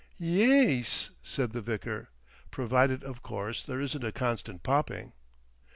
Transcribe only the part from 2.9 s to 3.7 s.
of course,